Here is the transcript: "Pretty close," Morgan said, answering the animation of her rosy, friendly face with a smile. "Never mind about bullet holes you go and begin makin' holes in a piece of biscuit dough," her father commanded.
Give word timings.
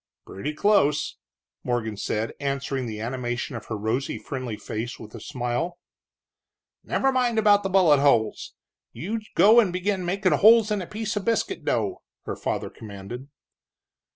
"Pretty 0.25 0.53
close," 0.55 1.17
Morgan 1.63 1.95
said, 1.95 2.33
answering 2.39 2.87
the 2.87 2.99
animation 2.99 3.55
of 3.55 3.65
her 3.67 3.77
rosy, 3.77 4.17
friendly 4.17 4.57
face 4.57 4.97
with 4.97 5.13
a 5.13 5.19
smile. 5.21 5.77
"Never 6.83 7.11
mind 7.11 7.37
about 7.37 7.71
bullet 7.71 7.99
holes 7.99 8.55
you 8.91 9.19
go 9.35 9.59
and 9.59 9.71
begin 9.71 10.03
makin' 10.03 10.33
holes 10.33 10.71
in 10.71 10.81
a 10.81 10.87
piece 10.87 11.15
of 11.15 11.25
biscuit 11.25 11.63
dough," 11.63 12.01
her 12.23 12.35
father 12.35 12.71
commanded. 12.71 13.27